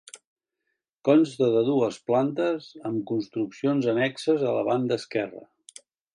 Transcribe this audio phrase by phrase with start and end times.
[1.09, 5.47] Consta de dues plantes amb construccions annexes a la banda esquerra.